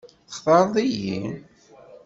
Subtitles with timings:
[0.27, 1.19] Textaṛeḍ-iyi?